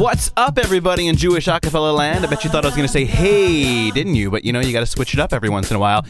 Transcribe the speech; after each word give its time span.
What's 0.00 0.32
up, 0.34 0.56
everybody 0.56 1.08
in 1.08 1.16
Jewish 1.16 1.44
acapella 1.44 1.94
land? 1.94 2.24
I 2.24 2.30
bet 2.30 2.42
you 2.42 2.48
thought 2.48 2.64
I 2.64 2.68
was 2.68 2.74
going 2.74 2.86
to 2.86 2.92
say 2.92 3.04
hey, 3.04 3.90
didn't 3.90 4.14
you? 4.14 4.30
But 4.30 4.46
you 4.46 4.52
know, 4.54 4.60
you 4.60 4.72
got 4.72 4.80
to 4.80 4.86
switch 4.86 5.12
it 5.12 5.20
up 5.20 5.34
every 5.34 5.50
once 5.50 5.68
in 5.68 5.76
a 5.76 5.78
while. 5.78 6.00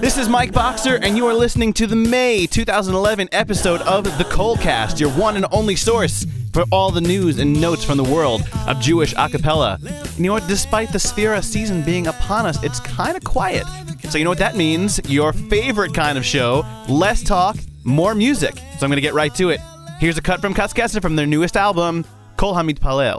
This 0.00 0.16
is 0.16 0.28
Mike 0.28 0.52
Boxer, 0.52 1.00
and 1.02 1.16
you 1.16 1.26
are 1.26 1.34
listening 1.34 1.72
to 1.72 1.88
the 1.88 1.96
May 1.96 2.46
2011 2.46 3.30
episode 3.32 3.80
of 3.80 4.04
The 4.04 4.22
KolCast, 4.26 5.00
your 5.00 5.10
one 5.10 5.34
and 5.34 5.44
only 5.50 5.74
source 5.74 6.24
for 6.52 6.62
all 6.70 6.92
the 6.92 7.00
news 7.00 7.40
and 7.40 7.60
notes 7.60 7.82
from 7.82 7.96
the 7.96 8.04
world 8.04 8.42
of 8.68 8.78
Jewish 8.78 9.12
acapella. 9.14 9.76
You 10.16 10.22
know 10.22 10.34
what? 10.34 10.46
Despite 10.46 10.92
the 10.92 10.98
Sefira 10.98 11.42
season 11.42 11.82
being 11.82 12.06
upon 12.06 12.46
us, 12.46 12.62
it's 12.62 12.78
kind 12.78 13.16
of 13.16 13.24
quiet. 13.24 13.64
So, 14.08 14.18
you 14.18 14.24
know 14.24 14.30
what 14.30 14.38
that 14.38 14.54
means? 14.54 15.00
Your 15.08 15.32
favorite 15.32 15.94
kind 15.94 16.16
of 16.16 16.24
show 16.24 16.64
less 16.88 17.24
talk, 17.24 17.56
more 17.82 18.14
music. 18.14 18.54
So, 18.54 18.84
I'm 18.86 18.90
going 18.90 18.92
to 18.92 19.00
get 19.00 19.14
right 19.14 19.34
to 19.34 19.50
it. 19.50 19.58
Here's 19.98 20.16
a 20.16 20.22
cut 20.22 20.40
from 20.40 20.54
Kaskeset 20.54 21.02
from 21.02 21.16
their 21.16 21.26
newest 21.26 21.56
album, 21.56 22.04
Kol 22.42 22.54
Hamid 22.54 22.80
Palel. 22.80 23.18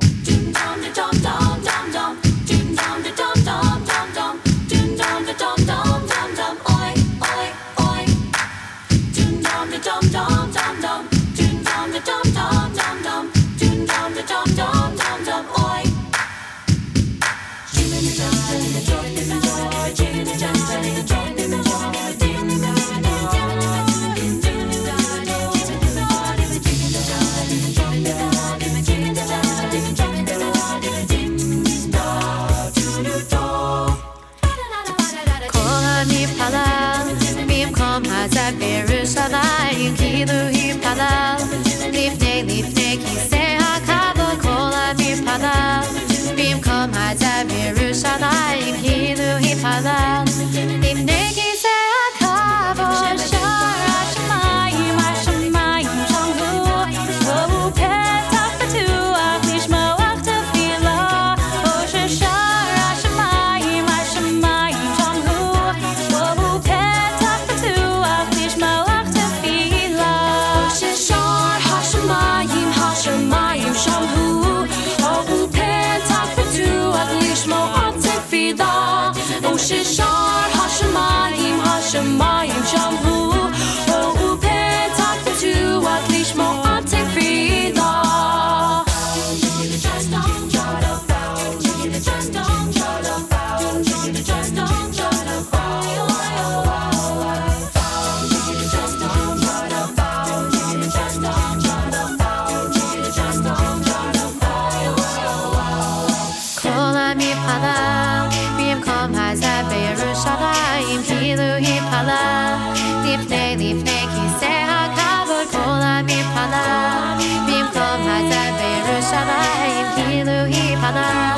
花 120.83 121.32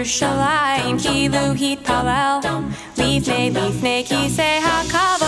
בירושלים 0.00 0.98
כאילו 1.02 1.52
התפלל 1.52 2.38
לפני 2.96 3.52
לפני 3.54 4.04
כיסא 4.08 4.58
הכבוד 4.62 5.19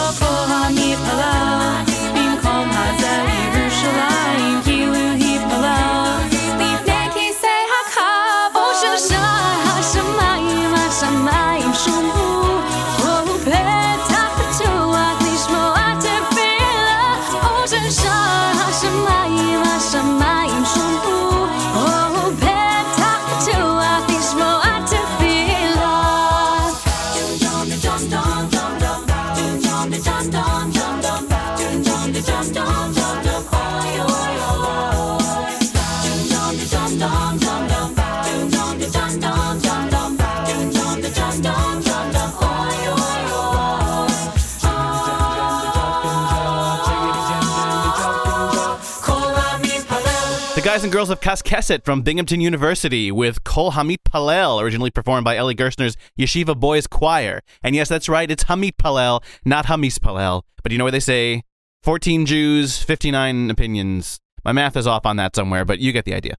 guys 50.64 50.86
and 50.86 50.94
girls 50.94 51.10
of 51.10 51.20
Kaskeset 51.20 51.84
from 51.84 52.04
Binghamton 52.04 52.40
University 52.40 53.12
with 53.12 53.44
Kol 53.44 53.74
Hamitpalel, 53.74 54.62
originally 54.62 54.92
performed 54.92 55.26
by 55.26 55.36
Eli 55.36 55.56
Gerstner's 55.56 55.98
Yeshiva 56.18 56.58
Boys 56.58 56.88
Choir. 56.88 57.42
And 57.62 57.76
yes, 57.76 57.90
that's 57.90 58.08
right, 58.08 58.32
it's 58.32 58.46
Hamitpalel, 58.46 59.22
not 59.44 59.66
Hamispalel. 59.66 60.44
But 60.64 60.72
you 60.72 60.78
know 60.78 60.86
what 60.86 60.92
they 60.92 61.02
say? 61.02 61.44
14 61.84 62.26
Jews, 62.26 62.82
59 62.82 63.50
opinions. 63.50 64.22
My 64.46 64.54
math 64.54 64.78
is 64.78 64.88
off 64.88 65.06
on 65.06 65.18
that 65.18 65.36
somewhere, 65.36 65.66
but 65.66 65.80
you 65.80 65.92
get 65.92 66.06
the 66.06 66.14
idea. 66.14 66.36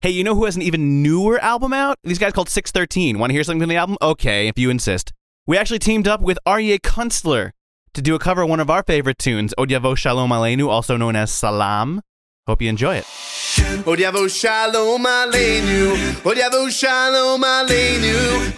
Hey, 0.00 0.10
you 0.10 0.24
know 0.24 0.34
who 0.34 0.46
has 0.46 0.56
an 0.56 0.62
even 0.62 1.04
newer 1.04 1.38
album 1.38 1.72
out? 1.72 1.96
These 2.02 2.18
guys 2.18 2.32
called 2.32 2.48
613. 2.48 3.20
Want 3.20 3.30
to 3.30 3.34
hear 3.34 3.44
something 3.44 3.60
from 3.60 3.68
the 3.68 3.76
album? 3.76 3.96
Okay, 4.02 4.48
if 4.48 4.58
you 4.58 4.70
insist. 4.70 5.12
We 5.46 5.56
actually 5.56 5.78
teamed 5.78 6.08
up 6.08 6.20
with 6.20 6.40
Aryeh 6.44 6.80
Kunstler 6.80 7.52
to 7.94 8.02
do 8.02 8.16
a 8.16 8.18
cover 8.18 8.42
of 8.42 8.48
one 8.48 8.58
of 8.58 8.68
our 8.68 8.82
favorite 8.82 9.18
tunes, 9.18 9.54
Od 9.56 9.68
Yavo 9.68 9.96
Shalom 9.96 10.30
Aleinu, 10.30 10.66
also 10.66 10.96
known 10.96 11.14
as 11.14 11.30
Salam. 11.30 12.00
Hope 12.46 12.62
you 12.62 12.70
enjoy 12.70 12.96
it. 12.96 13.04
Shalom 13.04 15.04
aleinu, 15.04 15.94
shalom 16.70 17.44
aleinu, 17.44 18.54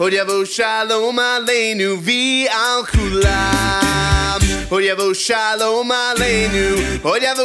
shalom 0.47 1.19
aleinu, 1.19 1.97
vi 1.99 2.47
al 2.49 2.85
kulam. 2.85 4.41
Shalom 5.15 5.91
aleinu, 5.91 6.77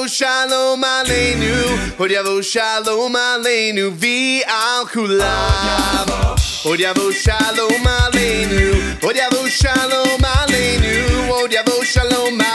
shalom 0.07 0.83
aleinu, 0.83 2.43
shalom 2.43 3.15
aleinu, 3.15 3.89
vi 3.91 4.43
al 4.43 4.85
kulam. 4.85 6.07
Shalom 6.61 7.87
aleinu, 7.97 8.73
shalom 9.49 10.21
aleinu, 10.21 11.83
shalom 11.83 12.39
aleinu, 12.39 12.46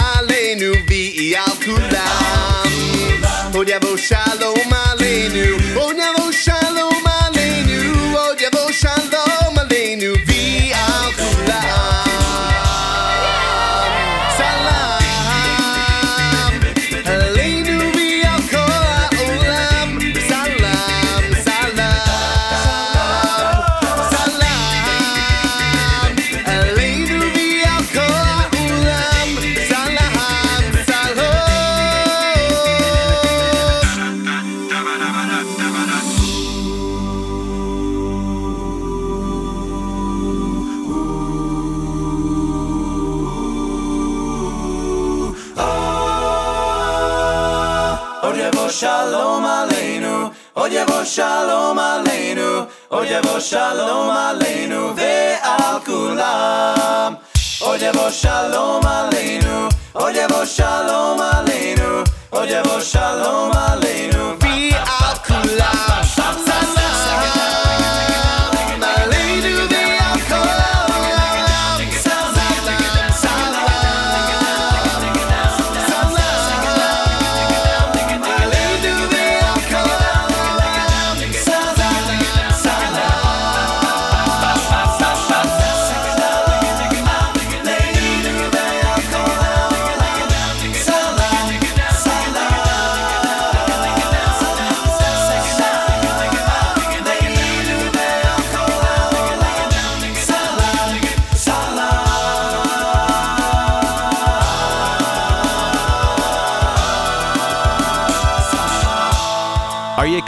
שלום 51.18 51.80
עלינו, 51.80 52.62
עוד 52.88 53.08
יבוא 53.10 53.40
שלום 53.40 54.10
עלינו 54.10 54.94
ועל 54.96 55.80
כולם. 55.86 57.14
עוד 57.60 57.82
יבוא 57.82 58.10
שלום 58.10 58.86
עלינו, 58.86 59.68
עוד 59.94 60.16
יבוא 60.16 60.46
שלום 60.46 61.20
עלינו, 61.22 62.04
עוד 62.30 62.50
יבוא 62.50 62.80
שלום 62.82 63.52
עלינו 63.52 64.41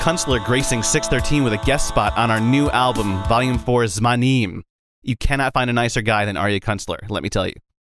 Kunstler 0.04 0.44
gracing 0.44 0.82
613 0.82 1.44
with 1.44 1.54
a 1.54 1.64
guest 1.64 1.88
spot 1.88 2.14
on 2.18 2.30
our 2.30 2.38
new 2.38 2.68
album, 2.68 3.24
Volume 3.26 3.58
4 3.58 3.84
Zmanim. 3.84 4.60
You 5.02 5.16
cannot 5.16 5.54
find 5.54 5.70
a 5.70 5.72
nicer 5.72 6.02
guy 6.02 6.26
than 6.26 6.36
Aryeh 6.36 6.60
Kunstler, 6.60 7.08
let 7.08 7.22
me 7.22 7.30
tell 7.30 7.46
you. 7.46 7.54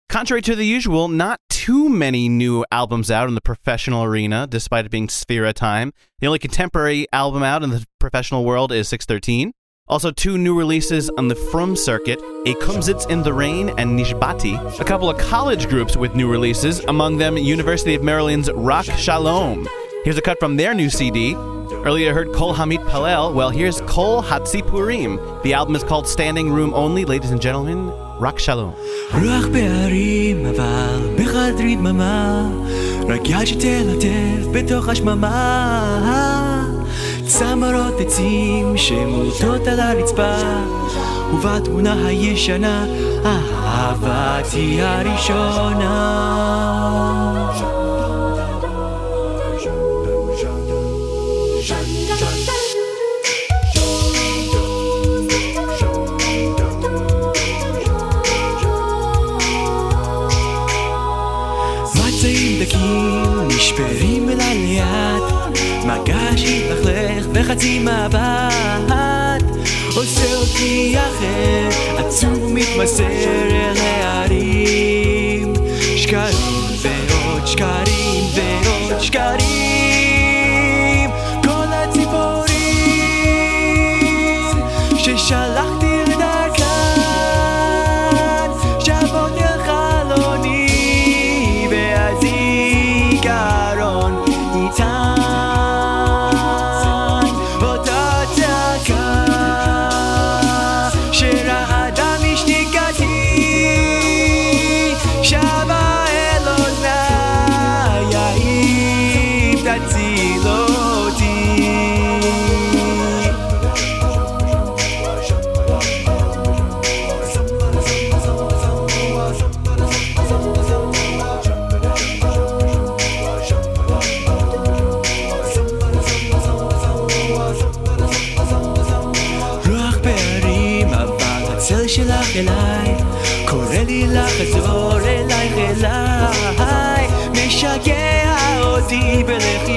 Contrary 0.07 0.41
to 0.43 0.55
the 0.55 0.65
usual, 0.65 1.09
not 1.09 1.41
too 1.49 1.89
many 1.89 2.29
new 2.29 2.63
albums 2.71 3.11
out 3.11 3.27
in 3.27 3.35
the 3.35 3.41
professional 3.41 4.05
arena, 4.05 4.47
despite 4.47 4.85
it 4.85 4.89
being 4.89 5.09
Sefira 5.09 5.51
time. 5.51 5.91
The 6.19 6.27
only 6.27 6.39
contemporary 6.39 7.07
album 7.11 7.43
out 7.43 7.61
in 7.61 7.71
the 7.71 7.85
professional 7.99 8.45
world 8.45 8.71
is 8.71 8.87
613. 8.87 9.51
Also, 9.89 10.09
two 10.09 10.37
new 10.37 10.57
releases 10.57 11.09
on 11.17 11.27
the 11.27 11.35
Frum 11.35 11.75
circuit, 11.75 12.19
A 12.45 12.53
Kumsitz 12.53 13.09
in 13.09 13.21
the 13.21 13.33
Rain 13.33 13.71
and 13.77 13.99
Nishbati. 13.99 14.79
A 14.79 14.85
couple 14.85 15.09
of 15.09 15.17
college 15.17 15.67
groups 15.67 15.97
with 15.97 16.15
new 16.15 16.31
releases, 16.31 16.79
among 16.85 17.17
them 17.17 17.35
University 17.35 17.95
of 17.95 18.01
Maryland's 18.01 18.49
Rak 18.53 18.85
Shalom. 18.85 19.67
Here's 20.05 20.17
a 20.17 20.21
cut 20.21 20.39
from 20.39 20.55
their 20.55 20.73
new 20.73 20.89
CD. 20.89 21.35
Earlier, 21.85 22.09
I 22.09 22.13
heard 22.13 22.33
Kol 22.33 22.53
Hamitpalel. 22.53 23.33
Well, 23.33 23.49
here's 23.49 23.81
Kol 23.81 24.21
Hatzipurim. 24.23 25.19
The 25.43 25.53
album 25.53 25.75
is 25.75 25.83
called 25.83 26.07
Standing 26.07 26.51
Room 26.51 26.73
Only. 26.73 27.05
Ladies 27.05 27.31
and 27.31 27.41
gentlemen, 27.41 27.91
רק 28.21 28.39
שלום. 28.39 28.71
רוח 29.13 29.47
בהרים, 29.51 30.45
אבל 30.45 31.15
בחדרי 31.15 31.75
דממה, 31.75 32.49
רק 33.07 33.29
יד 33.29 33.45
שתלטף 33.45 34.47
בתוך 34.51 34.89
השממה. 34.89 36.63
צמרות 37.27 37.99
עצים 37.99 38.77
שמוטות 38.77 39.67
על 39.67 39.79
הרצפה, 39.79 40.35
ובתמונה 41.33 42.07
הישנה, 42.07 42.85
אהבתי 43.25 44.81
הראשונה. 44.81 46.36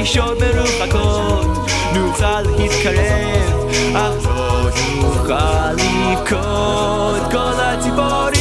בלחישות 0.01 0.39
מרוחקות, 0.43 1.47
נוכל 1.95 2.41
להתקרב, 2.41 3.71
אך 3.95 4.27
לא 4.27 4.71
נוכל 5.01 5.73
לבכות. 5.73 7.33
כל 7.33 7.61
הציפורים 7.61 8.41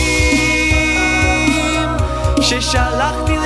ששלחתי 2.42 3.39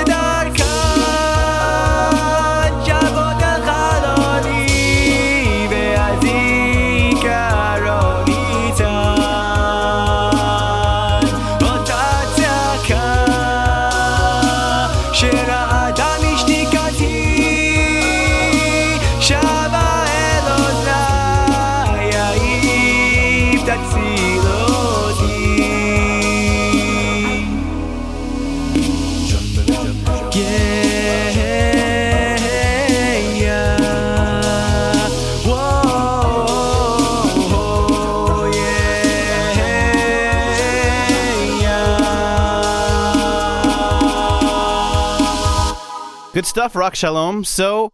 Good 46.33 46.47
stuff, 46.47 46.75
Rak 46.75 46.95
Shalom. 46.95 47.43
So, 47.43 47.91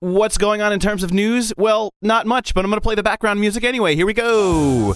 what's 0.00 0.36
going 0.36 0.60
on 0.60 0.72
in 0.72 0.80
terms 0.80 1.04
of 1.04 1.12
news? 1.12 1.52
Well, 1.56 1.92
not 2.02 2.26
much, 2.26 2.52
but 2.52 2.64
I'm 2.64 2.72
going 2.72 2.80
to 2.80 2.84
play 2.84 2.96
the 2.96 3.04
background 3.04 3.38
music 3.38 3.62
anyway. 3.62 3.94
Here 3.94 4.04
we 4.04 4.14
go. 4.14 4.94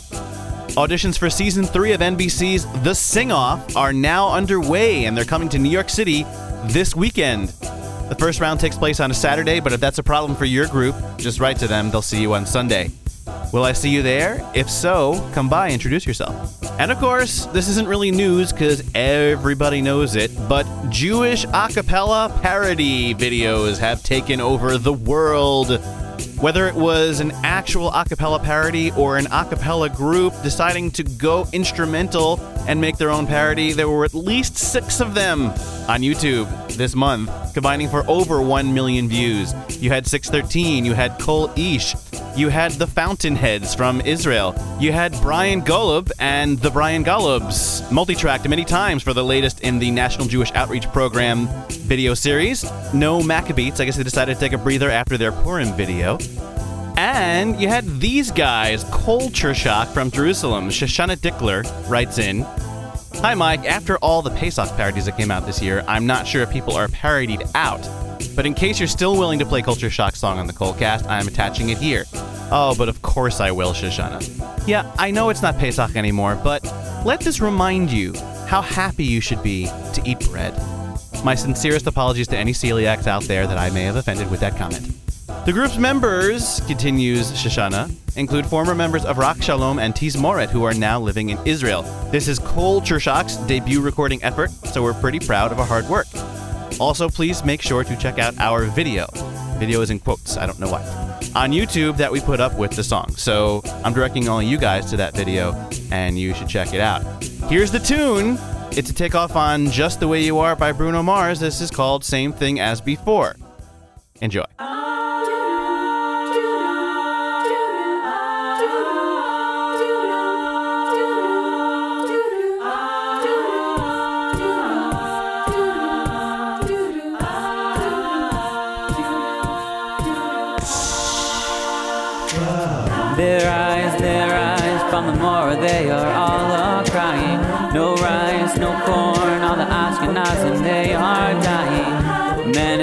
Auditions 0.74 1.16
for 1.16 1.30
season 1.30 1.64
three 1.64 1.92
of 1.92 2.00
NBC's 2.00 2.66
The 2.82 2.92
Sing 2.92 3.30
Off 3.30 3.76
are 3.76 3.92
now 3.92 4.32
underway, 4.32 5.04
and 5.04 5.16
they're 5.16 5.24
coming 5.24 5.48
to 5.50 5.60
New 5.60 5.70
York 5.70 5.90
City 5.90 6.24
this 6.64 6.96
weekend. 6.96 7.50
The 8.08 8.16
first 8.18 8.40
round 8.40 8.58
takes 8.58 8.76
place 8.76 8.98
on 8.98 9.12
a 9.12 9.14
Saturday, 9.14 9.60
but 9.60 9.72
if 9.72 9.78
that's 9.78 9.98
a 9.98 10.02
problem 10.02 10.34
for 10.34 10.44
your 10.44 10.66
group, 10.66 10.96
just 11.18 11.38
write 11.38 11.58
to 11.58 11.68
them. 11.68 11.92
They'll 11.92 12.02
see 12.02 12.20
you 12.20 12.34
on 12.34 12.46
Sunday. 12.46 12.90
Will 13.52 13.64
I 13.64 13.72
see 13.72 13.90
you 13.90 14.02
there? 14.02 14.48
If 14.54 14.70
so, 14.70 15.28
come 15.32 15.48
by, 15.48 15.70
introduce 15.70 16.06
yourself. 16.06 16.58
And 16.80 16.90
of 16.90 16.98
course, 16.98 17.46
this 17.46 17.68
isn't 17.68 17.86
really 17.86 18.10
news 18.10 18.52
because 18.52 18.82
everybody 18.94 19.80
knows 19.80 20.16
it, 20.16 20.30
but 20.48 20.66
Jewish 20.88 21.44
a 21.52 21.68
cappella 21.68 22.36
parody 22.42 23.14
videos 23.14 23.78
have 23.78 24.02
taken 24.02 24.40
over 24.40 24.78
the 24.78 24.92
world. 24.92 25.80
Whether 26.42 26.66
it 26.66 26.74
was 26.74 27.20
an 27.20 27.30
actual 27.44 27.92
a 27.92 28.04
cappella 28.04 28.40
parody 28.40 28.90
or 28.96 29.16
an 29.16 29.28
a 29.30 29.44
cappella 29.44 29.88
group 29.88 30.34
deciding 30.42 30.90
to 30.90 31.04
go 31.04 31.46
instrumental 31.52 32.40
and 32.66 32.80
make 32.80 32.96
their 32.96 33.10
own 33.10 33.28
parody, 33.28 33.70
there 33.70 33.88
were 33.88 34.04
at 34.04 34.12
least 34.12 34.56
six 34.56 35.00
of 35.00 35.14
them 35.14 35.50
on 35.88 36.00
YouTube 36.00 36.48
this 36.76 36.96
month, 36.96 37.30
combining 37.54 37.88
for 37.88 38.04
over 38.08 38.42
1 38.42 38.74
million 38.74 39.08
views. 39.08 39.54
You 39.80 39.90
had 39.90 40.04
613, 40.04 40.84
you 40.84 40.94
had 40.94 41.16
Cole 41.20 41.48
Ish, 41.56 41.94
you 42.36 42.48
had 42.48 42.72
the 42.72 42.88
Fountainheads 42.88 43.76
from 43.76 44.00
Israel, 44.00 44.54
you 44.80 44.90
had 44.90 45.12
Brian 45.20 45.62
Golub 45.62 46.10
and 46.18 46.58
the 46.58 46.70
Brian 46.70 47.04
Golubs, 47.04 47.88
multi-tracked 47.92 48.48
many 48.48 48.64
times 48.64 49.04
for 49.04 49.12
the 49.12 49.24
latest 49.24 49.60
in 49.60 49.78
the 49.78 49.92
National 49.92 50.26
Jewish 50.26 50.50
Outreach 50.52 50.88
Program 50.88 51.46
video 51.68 52.14
series. 52.14 52.64
No 52.92 53.20
Maccabeats, 53.20 53.80
I 53.80 53.84
guess 53.84 53.96
they 53.96 54.02
decided 54.02 54.34
to 54.34 54.40
take 54.40 54.52
a 54.52 54.58
breather 54.58 54.90
after 54.90 55.16
their 55.16 55.30
Purim 55.30 55.72
video. 55.74 56.18
And 57.02 57.60
you 57.60 57.66
had 57.66 57.84
these 57.98 58.30
guys, 58.30 58.84
Culture 58.84 59.54
Shock 59.54 59.88
from 59.88 60.08
Jerusalem. 60.08 60.68
Shoshana 60.68 61.16
Dickler 61.16 61.64
writes 61.90 62.18
in 62.18 62.42
Hi, 63.14 63.34
Mike. 63.34 63.64
After 63.64 63.98
all 63.98 64.22
the 64.22 64.30
Pesach 64.30 64.68
parodies 64.76 65.06
that 65.06 65.16
came 65.16 65.32
out 65.32 65.44
this 65.44 65.60
year, 65.60 65.82
I'm 65.88 66.06
not 66.06 66.28
sure 66.28 66.42
if 66.42 66.50
people 66.52 66.76
are 66.76 66.86
parodied 66.86 67.42
out. 67.56 67.82
But 68.36 68.46
in 68.46 68.54
case 68.54 68.78
you're 68.78 68.86
still 68.86 69.18
willing 69.18 69.40
to 69.40 69.44
play 69.44 69.62
Culture 69.62 69.90
Shock 69.90 70.14
song 70.14 70.38
on 70.38 70.46
the 70.46 70.52
KolCast, 70.52 71.08
I'm 71.08 71.26
attaching 71.26 71.70
it 71.70 71.78
here. 71.78 72.04
Oh, 72.52 72.76
but 72.78 72.88
of 72.88 73.02
course 73.02 73.40
I 73.40 73.50
will, 73.50 73.72
Shoshana. 73.72 74.22
Yeah, 74.68 74.88
I 74.96 75.10
know 75.10 75.28
it's 75.30 75.42
not 75.42 75.58
Pesach 75.58 75.96
anymore, 75.96 76.40
but 76.44 76.62
let 77.04 77.18
this 77.18 77.40
remind 77.40 77.90
you 77.90 78.14
how 78.46 78.62
happy 78.62 79.02
you 79.02 79.20
should 79.20 79.42
be 79.42 79.66
to 79.66 80.02
eat 80.04 80.20
bread. 80.30 80.54
My 81.24 81.34
sincerest 81.34 81.88
apologies 81.88 82.28
to 82.28 82.38
any 82.38 82.52
celiacs 82.52 83.08
out 83.08 83.24
there 83.24 83.48
that 83.48 83.58
I 83.58 83.70
may 83.70 83.82
have 83.82 83.96
offended 83.96 84.30
with 84.30 84.38
that 84.38 84.56
comment. 84.56 85.01
The 85.44 85.52
group's 85.52 85.76
members, 85.76 86.60
continues 86.68 87.32
Shoshana, 87.32 87.92
include 88.16 88.46
former 88.46 88.76
members 88.76 89.04
of 89.04 89.18
Rak 89.18 89.42
Shalom 89.42 89.80
and 89.80 89.92
Tizmoret, 89.92 90.50
who 90.50 90.62
are 90.62 90.72
now 90.72 91.00
living 91.00 91.30
in 91.30 91.38
Israel. 91.44 91.82
This 92.12 92.28
is 92.28 92.38
Culture 92.38 93.00
Shock's 93.00 93.34
debut 93.38 93.80
recording 93.80 94.22
effort, 94.22 94.52
so 94.52 94.84
we're 94.84 94.94
pretty 94.94 95.18
proud 95.18 95.50
of 95.50 95.58
our 95.58 95.66
hard 95.66 95.88
work. 95.88 96.06
Also, 96.78 97.08
please 97.08 97.44
make 97.44 97.60
sure 97.60 97.82
to 97.82 97.96
check 97.96 98.20
out 98.20 98.38
our 98.38 98.66
video. 98.66 99.08
Video 99.58 99.80
is 99.80 99.90
in 99.90 99.98
quotes, 99.98 100.36
I 100.36 100.46
don't 100.46 100.60
know 100.60 100.70
why. 100.70 100.82
On 101.34 101.50
YouTube 101.50 101.96
that 101.96 102.12
we 102.12 102.20
put 102.20 102.38
up 102.38 102.56
with 102.56 102.70
the 102.76 102.84
song. 102.84 103.10
So 103.16 103.62
I'm 103.84 103.92
directing 103.92 104.28
all 104.28 104.40
you 104.40 104.58
guys 104.58 104.88
to 104.90 104.96
that 104.98 105.12
video, 105.12 105.54
and 105.90 106.16
you 106.16 106.34
should 106.34 106.48
check 106.48 106.72
it 106.72 106.80
out. 106.80 107.02
Here's 107.48 107.72
the 107.72 107.80
tune. 107.80 108.38
It's 108.70 108.90
a 108.90 108.94
takeoff 108.94 109.34
on 109.34 109.72
Just 109.72 109.98
the 109.98 110.06
Way 110.06 110.22
You 110.22 110.38
Are 110.38 110.54
by 110.54 110.70
Bruno 110.70 111.02
Mars. 111.02 111.40
This 111.40 111.60
is 111.60 111.72
called 111.72 112.04
Same 112.04 112.32
Thing 112.32 112.60
as 112.60 112.80
Before. 112.80 113.34
Enjoy. 114.20 114.44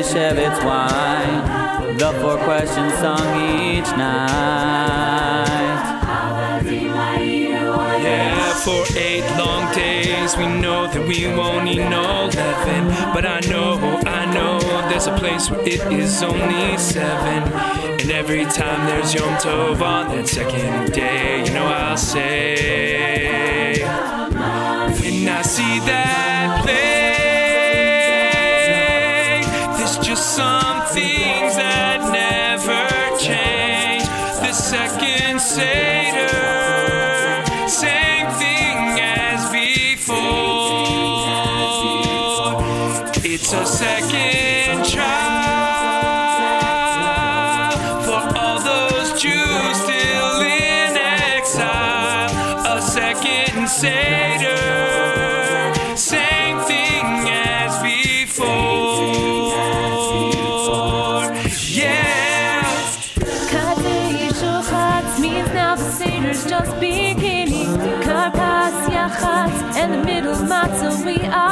Manischewitz 0.10 0.66
wine, 0.66 1.98
the 1.98 2.12
four 2.20 2.38
questions 2.38 2.94
sung 2.96 3.20
each 3.52 3.86
night. 3.96 4.40
Yeah, 8.02 8.54
for 8.56 8.86
eight 8.98 9.24
long 9.38 9.72
days 9.76 10.36
we 10.36 10.48
know 10.48 10.88
that 10.88 11.08
we 11.08 11.28
won't 11.28 11.68
eat 11.68 11.88
no 11.90 12.26
leaven. 12.26 12.88
But 13.14 13.26
I 13.26 13.40
know, 13.42 13.78
I 14.08 14.26
know 14.34 14.60
there's 14.90 15.06
a 15.06 15.16
place 15.16 15.52
where 15.52 15.62
it 15.62 15.82
is 15.92 16.24
only 16.24 16.78
seven. 16.78 17.44
And 18.00 18.12
every 18.12 18.46
time 18.46 18.88
there's 18.88 19.14
Yom 19.14 19.36
Tov 19.36 19.82
on 19.82 20.16
that 20.16 20.28
second 20.28 20.92
day, 20.92 21.44
you 21.46 21.54
know 21.54 21.66
I'll 21.66 21.98
say, 21.98 23.84
when 23.84 25.28
I 25.28 25.42
see 25.44 25.80
that 25.86 26.29
same 55.96 56.60
thing 56.72 57.06
as 57.30 57.74
before. 57.82 58.48
Yeah. 61.58 62.00
Means 65.20 65.54
now 65.54 65.76
just 65.76 66.80
beginning. 66.80 67.76
Yachatz 68.96 69.76
and 69.76 69.94
the 69.94 70.02
middle 70.04 70.36
matzah 70.36 71.06
we 71.06 71.18
are 71.28 71.49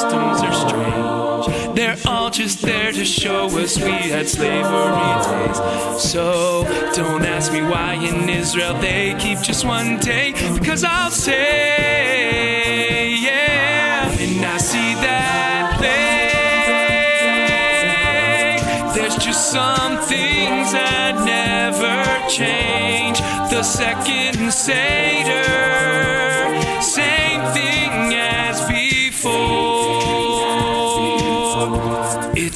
customs 0.00 0.40
are 0.42 0.52
strange. 0.68 1.46
They're 1.76 1.96
all 2.06 2.30
just 2.30 2.62
there 2.62 2.92
to 2.92 3.04
show 3.04 3.46
us 3.58 3.76
we 3.78 3.90
had 3.90 4.28
slavery 4.28 5.14
days. 5.26 5.56
So 6.02 6.64
don't 6.94 7.24
ask 7.24 7.52
me 7.52 7.62
why 7.62 7.94
in 7.94 8.28
Israel 8.28 8.74
they 8.80 9.14
keep 9.18 9.40
just 9.40 9.64
one 9.64 9.98
day. 9.98 10.32
Because 10.58 10.84
I'll 10.84 11.10
say, 11.10 13.14
yeah, 13.16 14.10
and 14.10 14.44
I 14.44 14.58
see 14.58 14.94
that 15.06 15.76
play. 15.78 16.28
There's 18.94 19.16
just 19.16 19.50
some 19.52 19.98
things 19.98 20.72
that 20.72 21.14
never 21.24 22.28
change. 22.28 23.20
The 23.50 23.62
second 23.62 24.52
Seder, 24.52 25.69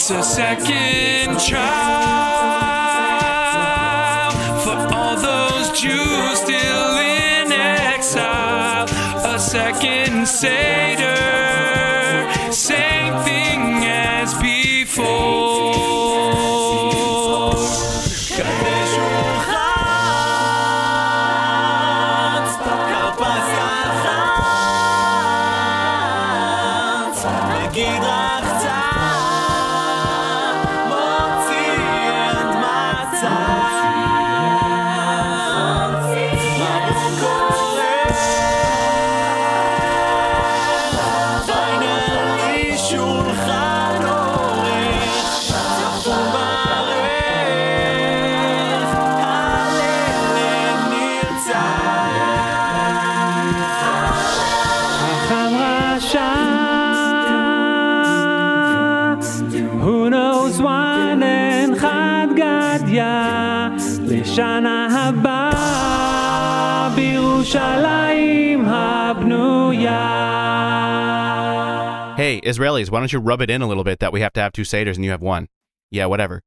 It's 0.07 0.11
a 0.11 0.23
second 0.23 1.41
trial 1.41 1.57
for 4.61 4.77
all 4.95 5.17
those 5.17 5.81
Jews 5.81 6.41
still 6.41 6.99
in 6.99 7.51
exile. 7.51 8.85
A 9.25 9.39
second 9.39 10.29
Seder, 10.29 11.17
same 12.53 13.19
thing 13.25 13.83
as 13.87 14.35
before. 14.35 15.55
Motzi 27.75 27.87
and 27.87 28.44
הבאה 64.39 65.85
בירושלים 66.95 68.65
הבנויה. 68.69 70.15
Hey, 72.17 72.41
Israelis, 72.43 72.91
why 72.91 73.01
don't 73.01 73.13
you 73.13 73.19
rub 73.19 73.41
it 73.43 73.51
in 73.51 73.61
a 73.63 73.67
little 73.67 73.85
bit 73.85 73.99
that 74.01 74.13
we 74.13 74.21
have 74.21 74.33
to 74.35 74.41
have 74.41 74.53
two 74.53 74.63
Seders 74.63 74.95
and 74.95 75.05
you 75.05 75.11
have 75.11 75.21
one? 75.21 75.49
Yeah, 75.91 76.07
whatever. 76.07 76.43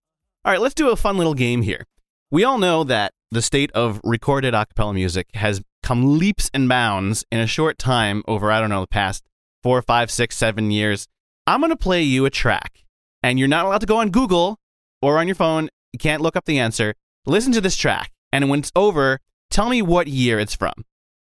All 0.46 0.52
right, 0.52 0.62
let's 0.62 0.74
do 0.74 0.90
a 0.90 0.96
fun 0.96 1.18
little 1.18 1.34
game 1.34 1.62
here. 1.62 1.86
We 2.32 2.44
all 2.44 2.58
know 2.58 2.84
that 2.86 3.14
the 3.32 3.42
state 3.42 3.72
of 3.72 4.00
recorded 4.04 4.54
a 4.54 4.66
cappella 4.66 4.94
music 4.94 5.28
has 5.34 5.62
come 5.84 6.18
leaps 6.18 6.50
and 6.54 6.70
bounds 6.70 7.26
in 7.32 7.40
a 7.40 7.48
short 7.48 7.78
time 7.78 8.24
over, 8.28 8.52
I 8.52 8.60
don't 8.60 8.70
know, 8.70 8.82
the 8.82 8.88
past 8.88 9.24
four, 9.64 9.82
five, 9.82 10.10
six, 10.10 10.36
seven 10.38 10.72
years. 10.72 11.08
I'm 11.46 11.60
going 11.62 11.70
to 11.70 11.78
play 11.78 12.02
you 12.02 12.26
a 12.26 12.30
track, 12.30 12.84
and 13.24 13.40
you're 13.40 13.48
not 13.48 13.66
allowed 13.66 13.82
to 13.82 13.88
go 13.88 13.98
on 13.98 14.10
Google 14.10 14.58
or 15.02 15.18
on 15.20 15.28
your 15.28 15.36
phone. 15.36 15.70
You 15.94 16.00
can't 16.00 16.22
look 16.22 16.36
up 16.36 16.46
the 16.46 16.60
answer. 16.60 16.94
Listen 17.30 17.52
to 17.52 17.60
this 17.60 17.76
track, 17.76 18.14
and 18.32 18.50
when 18.50 18.60
it's 18.60 18.72
over, 18.74 19.20
tell 19.50 19.68
me 19.68 19.82
what 19.82 20.08
year 20.08 20.40
it's 20.40 20.56
from. 20.56 20.72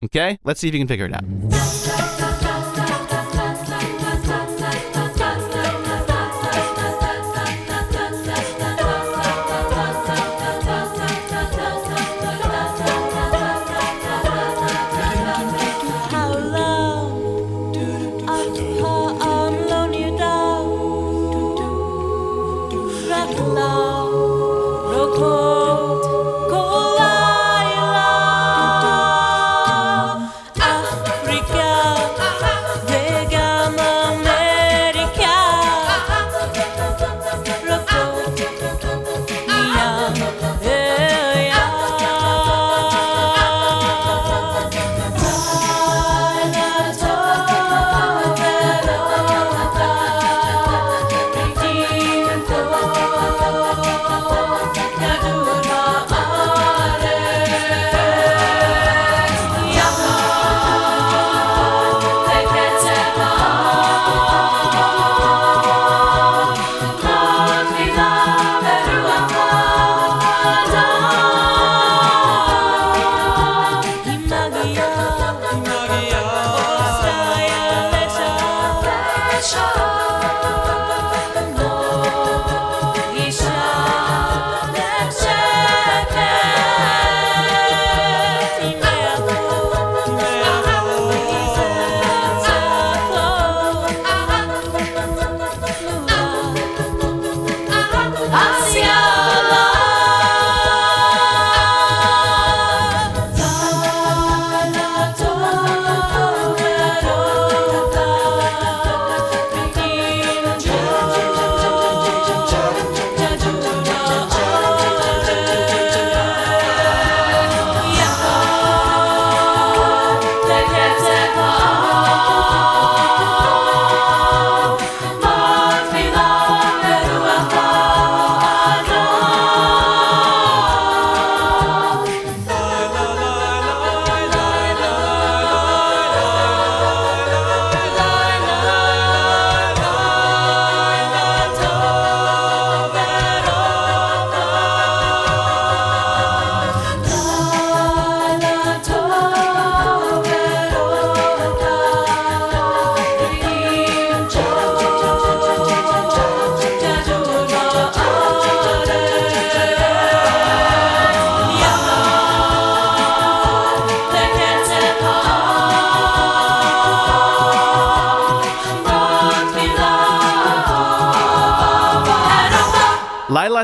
Okay? 0.05 0.39
Let's 0.45 0.61
see 0.61 0.69
if 0.69 0.75
you 0.75 0.81
can 0.81 0.87
figure 0.87 1.07
it 1.07 1.15
out. 1.15 1.25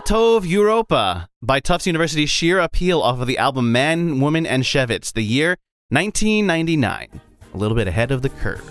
Tov 0.00 0.46
Europa 0.46 1.28
by 1.42 1.61
Tufts 1.61 1.87
University's 1.87 2.30
Shir 2.30 2.59
Appeal 2.59 3.00
off 3.00 3.20
of 3.20 3.26
the 3.26 3.38
album 3.38 3.72
Man, 3.72 4.20
Woman, 4.20 4.46
and 4.46 4.62
Shevitz, 4.62 5.12
the 5.12 5.22
year 5.22 5.59
1999. 5.90 7.20
A 7.52 7.57
little 7.57 7.76
bit 7.76 7.87
ahead 7.87 8.11
of 8.11 8.22
the 8.22 8.28
curve. 8.28 8.68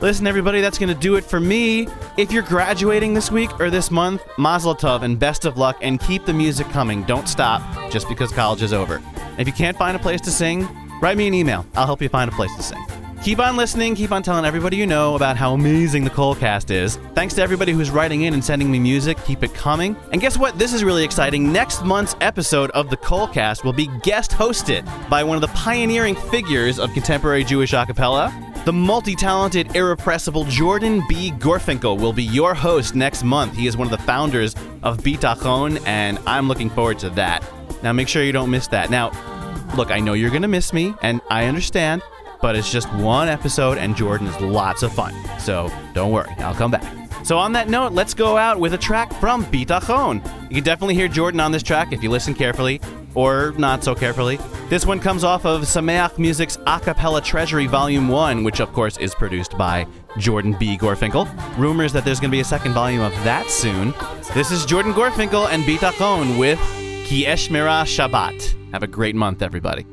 Listen, 0.00 0.26
everybody, 0.26 0.60
that's 0.60 0.78
going 0.78 0.92
to 0.92 1.00
do 1.00 1.16
it 1.16 1.24
for 1.24 1.40
me. 1.40 1.88
If 2.16 2.30
you're 2.30 2.42
graduating 2.42 3.14
this 3.14 3.30
week 3.30 3.58
or 3.58 3.70
this 3.70 3.90
month, 3.90 4.22
Mazel 4.38 4.74
Tov 4.74 5.02
and 5.02 5.18
best 5.18 5.44
of 5.44 5.56
luck, 5.56 5.78
and 5.80 5.98
keep 5.98 6.26
the 6.26 6.34
music 6.34 6.68
coming. 6.68 7.02
Don't 7.04 7.28
stop 7.28 7.62
just 7.90 8.08
because 8.08 8.30
college 8.30 8.62
is 8.62 8.72
over. 8.72 9.02
If 9.38 9.46
you 9.46 9.52
can't 9.52 9.76
find 9.76 9.96
a 9.96 10.00
place 10.00 10.20
to 10.22 10.30
sing, 10.30 10.68
write 11.00 11.16
me 11.16 11.26
an 11.26 11.34
email. 11.34 11.66
I'll 11.74 11.86
help 11.86 12.02
you 12.02 12.08
find 12.08 12.30
a 12.30 12.34
place 12.34 12.54
to 12.56 12.62
sing. 12.62 12.84
Keep 13.24 13.38
on 13.38 13.56
listening, 13.56 13.94
keep 13.94 14.12
on 14.12 14.22
telling 14.22 14.44
everybody 14.44 14.76
you 14.76 14.86
know 14.86 15.14
about 15.14 15.38
how 15.38 15.54
amazing 15.54 16.04
the 16.04 16.10
KolCast 16.10 16.70
is. 16.70 16.96
Thanks 17.14 17.32
to 17.36 17.40
everybody 17.40 17.72
who's 17.72 17.88
writing 17.90 18.24
in 18.24 18.34
and 18.34 18.44
sending 18.44 18.70
me 18.70 18.78
music. 18.78 19.16
Keep 19.24 19.42
it 19.42 19.54
coming. 19.54 19.96
And 20.12 20.20
guess 20.20 20.36
what? 20.36 20.58
This 20.58 20.74
is 20.74 20.84
really 20.84 21.02
exciting. 21.02 21.50
Next 21.50 21.86
month's 21.86 22.14
episode 22.20 22.70
of 22.72 22.90
the 22.90 22.98
KolCast 22.98 23.64
will 23.64 23.72
be 23.72 23.88
guest 24.02 24.32
hosted 24.32 24.84
by 25.08 25.24
one 25.24 25.38
of 25.38 25.40
the 25.40 25.48
pioneering 25.56 26.14
figures 26.14 26.78
of 26.78 26.92
contemporary 26.92 27.44
Jewish 27.44 27.72
a 27.72 27.86
cappella. 27.86 28.30
The 28.66 28.74
multi 28.74 29.14
talented, 29.14 29.74
irrepressible 29.74 30.44
Jordan 30.44 31.02
B. 31.08 31.30
Gorfinkel 31.30 31.98
will 31.98 32.12
be 32.12 32.24
your 32.24 32.52
host 32.52 32.94
next 32.94 33.24
month. 33.24 33.56
He 33.56 33.66
is 33.66 33.74
one 33.74 33.86
of 33.86 33.98
the 33.98 34.04
founders 34.04 34.54
of 34.82 34.98
Bitachon, 34.98 35.82
and 35.86 36.18
I'm 36.26 36.46
looking 36.46 36.68
forward 36.68 36.98
to 36.98 37.08
that. 37.10 37.42
Now, 37.82 37.94
make 37.94 38.08
sure 38.08 38.22
you 38.22 38.32
don't 38.32 38.50
miss 38.50 38.66
that. 38.66 38.90
Now, 38.90 39.12
look, 39.78 39.90
I 39.90 40.00
know 40.00 40.12
you're 40.12 40.28
going 40.28 40.42
to 40.42 40.48
miss 40.48 40.74
me, 40.74 40.94
and 41.00 41.22
I 41.30 41.46
understand, 41.46 42.02
but 42.44 42.54
it's 42.54 42.70
just 42.70 42.92
one 42.92 43.26
episode, 43.26 43.78
and 43.78 43.96
Jordan 43.96 44.26
is 44.26 44.38
lots 44.38 44.82
of 44.82 44.92
fun. 44.92 45.14
So 45.38 45.72
don't 45.94 46.12
worry, 46.12 46.28
I'll 46.40 46.54
come 46.54 46.70
back. 46.70 46.84
So, 47.24 47.38
on 47.38 47.52
that 47.52 47.70
note, 47.70 47.92
let's 47.92 48.12
go 48.12 48.36
out 48.36 48.60
with 48.60 48.74
a 48.74 48.78
track 48.78 49.10
from 49.14 49.46
Bitachon. 49.46 50.22
You 50.50 50.56
can 50.56 50.62
definitely 50.62 50.94
hear 50.94 51.08
Jordan 51.08 51.40
on 51.40 51.52
this 51.52 51.62
track 51.62 51.90
if 51.94 52.02
you 52.02 52.10
listen 52.10 52.34
carefully, 52.34 52.82
or 53.14 53.54
not 53.56 53.82
so 53.82 53.94
carefully. 53.94 54.38
This 54.68 54.84
one 54.84 55.00
comes 55.00 55.24
off 55.24 55.46
of 55.46 55.62
Sameach 55.62 56.18
Music's 56.18 56.58
A 56.66 56.78
Cappella 56.80 57.22
Treasury 57.22 57.64
Volume 57.66 58.08
1, 58.08 58.44
which 58.44 58.60
of 58.60 58.70
course 58.74 58.98
is 58.98 59.14
produced 59.14 59.56
by 59.56 59.86
Jordan 60.18 60.54
B. 60.60 60.76
Gorfinkel. 60.76 61.26
Rumors 61.56 61.94
that 61.94 62.04
there's 62.04 62.20
going 62.20 62.30
to 62.30 62.36
be 62.36 62.40
a 62.40 62.44
second 62.44 62.74
volume 62.74 63.00
of 63.00 63.12
that 63.24 63.48
soon. 63.48 63.94
This 64.34 64.50
is 64.50 64.66
Jordan 64.66 64.92
Gorfinkel 64.92 65.48
and 65.48 65.64
Bitachon 65.64 66.38
with 66.38 66.58
Ki 67.06 67.24
Eshmera 67.24 67.86
Shabbat. 67.86 68.70
Have 68.72 68.82
a 68.82 68.86
great 68.86 69.14
month, 69.14 69.40
everybody. 69.40 69.86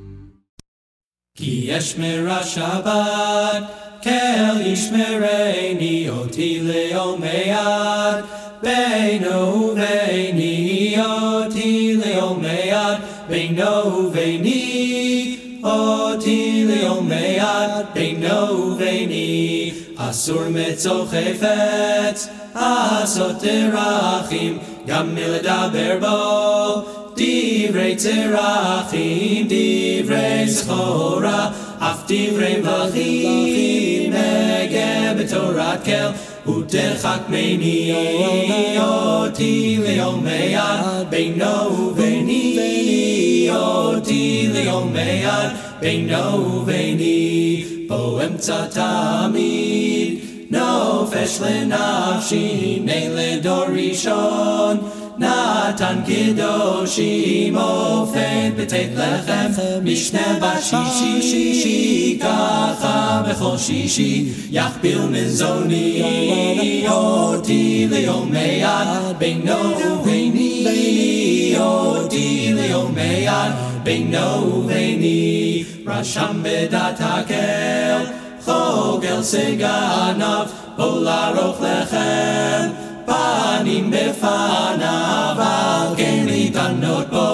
כי 1.35 1.77
אשמרה 1.77 2.43
שבת, 2.43 3.63
כל 4.03 4.61
ישמרני 4.65 6.09
אותי 6.09 6.59
ליום 6.63 7.21
מיד, 7.21 8.25
בינו 8.63 9.71
וביני 9.71 10.95
אותי 10.99 11.97
ליום 12.05 12.41
מיד, 12.41 12.97
בינו 13.29 13.85
וביני 13.85 15.37
אותי 15.63 16.65
ליום 16.67 17.09
מיד, 17.09 17.85
בינו 17.93 18.71
וביני. 18.71 19.71
אסור 19.97 20.41
מצוא 20.49 21.05
חפץ, 21.05 22.27
אסור 22.53 23.31
תרחים, 23.33 24.57
גם 24.87 25.15
מלדבר 25.15 25.97
בו. 25.99 27.00
דברי 27.20 27.96
צרכים 27.96 29.48
דברי 29.48 30.48
סחורה 30.48 31.50
אף 31.78 32.02
דברי 32.08 32.56
מלכים 32.62 34.12
נגע 34.12 35.14
בתורת 35.18 35.84
כל 35.84 36.50
ותרחק 36.50 37.20
ממני 37.28 38.76
אותי 38.78 39.78
ליום 39.82 40.24
מיד 40.24 41.10
בינו 41.10 41.88
וביני 41.88 43.48
אותי 43.50 44.48
ליום 44.52 44.92
מיד 44.92 45.50
בינו 45.80 46.56
וביני 46.56 47.64
באמצע 47.88 48.66
תמיד 48.66 50.18
נופש 50.50 51.40
לנפשי 51.40 52.80
הנה 52.86 53.08
לדור 53.08 53.64
ראשון 53.72 54.76
נתן 55.20 55.98
קדושים 56.06 57.58
עופד 57.58 58.50
בית 58.56 58.72
לחם 58.96 59.50
משנה 59.84 60.38
בשישי 60.40 61.22
שישי 61.22 62.18
ככה 62.20 63.22
בכל 63.28 63.56
שישי 63.58 64.28
יכפיל 64.50 64.98
מזוני 65.10 66.84
אותי 66.88 67.86
ליום 67.90 68.32
מיד 68.32 69.18
בינו 69.18 69.54
וביני 70.00 71.54
אותי 71.58 72.52
ליום 72.54 72.94
מיד 72.94 73.52
בינו 73.82 74.56
וביני 74.56 75.64
רשם 75.86 76.40
בדת 76.42 77.00
הקל 77.00 78.04
חוגל 78.44 79.22
סגניו 79.22 80.46
בוא 80.76 81.00
לערוך 81.00 81.56
לכם 81.60 82.68
Pani 83.11 83.77
me 83.91 84.05
fanava 84.21 85.51
Geni 85.97 86.43
danot 86.55 87.05
bo 87.11 87.27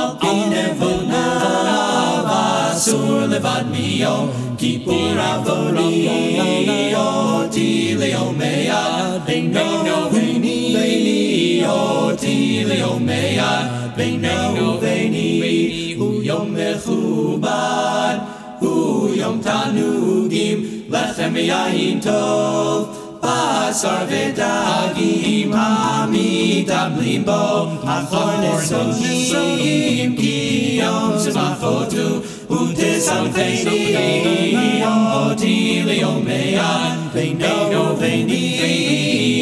Al 0.00 0.10
pine 0.20 0.64
vonava 0.78 2.42
Sur 2.84 3.26
levad 3.32 3.66
mio 3.72 4.14
Kipur 4.56 5.18
avorio 5.18 6.18
Ti 7.50 7.68
leo 8.00 8.26
mea 8.40 8.82
Beno 9.26 9.68
venio 10.14 11.78
Ti 12.22 12.36
leo 12.70 12.92
mea 13.08 13.52
Beno 13.96 14.78
veni 14.82 15.96
Uyom 15.98 16.46
mechubad 16.54 18.18
Uyom 18.62 19.36
tanugim 19.42 20.58
Lechem 20.94 21.34
yain 21.50 21.98
tov 22.00 23.03
Basar 23.24 24.04
v'dagim 24.10 25.52
hamidablim 25.58 27.24
bo 27.24 27.44
Achor 27.94 28.32
nesogim 28.42 30.12
kiyom 30.20 31.16
zmachotu 31.24 32.06
Utesamcheni 32.58 33.80
oti 35.22 35.56
leomeyan 35.88 36.98
Veino 37.14 37.96
veni 38.00 38.44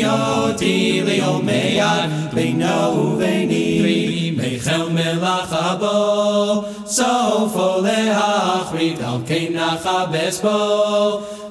oti 0.07 1.03
leomeyan 1.09 2.09
Veino 2.35 3.19
veni 3.19 4.31
mechel 4.39 4.85
melacha 4.95 5.69
bo 5.83 5.97
Sofo 6.87 7.69
leachrit 7.83 9.03
al 9.03 9.21
kenach 9.27 9.87
abes 9.99 10.39
bo 10.39 10.59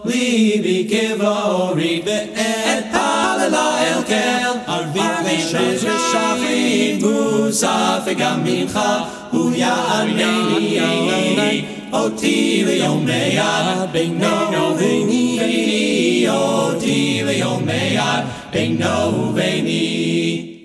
סופו 0.01 0.17
להחריד 0.17 0.69
על 0.69 0.89
כן 0.89 1.17
נכבס 1.17 1.27
בו 1.27 1.51
ליבי 1.65 1.69
כבורי 1.69 2.03
ואת 2.05 2.85
פללה 2.91 3.79
אל 3.81 4.03
כל 4.03 4.73
ערבית 4.73 5.03
ושש 5.25 5.85
ושחרית 5.85 7.03
מוסף 7.03 8.03
וגם 8.07 8.45
מנחה 8.45 9.05
הוא 9.31 9.53
יענני 9.55 10.79
אותי 11.93 12.65
ליום 12.67 13.05
מיד 13.05 13.91
בינו 13.93 14.27
וביני 14.75 16.27
אותי 16.29 17.23
ליום 17.25 17.65
מיד 17.67 18.25
בינו 18.53 19.29
וביני 19.29 20.60